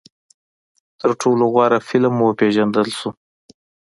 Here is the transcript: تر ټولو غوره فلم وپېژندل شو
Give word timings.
تر 0.99 1.09
ټولو 1.21 1.43
غوره 1.53 1.79
فلم 1.87 2.15
وپېژندل 2.27 2.87
شو 2.97 3.09